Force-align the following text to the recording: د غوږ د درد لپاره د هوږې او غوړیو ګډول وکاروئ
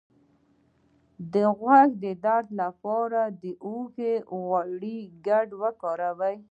د 1.33 1.35
غوږ 1.59 1.89
د 2.03 2.05
درد 2.25 2.47
لپاره 2.61 3.21
د 3.41 3.43
هوږې 3.67 4.15
او 4.29 4.37
غوړیو 4.49 5.11
ګډول 5.27 5.55
وکاروئ 5.61 6.35